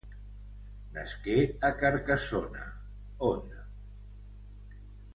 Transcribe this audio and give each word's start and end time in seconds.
Nasqué 0.95 1.35
a 1.69 1.71
Carcassona, 1.83 2.65
Aude. 3.29 3.63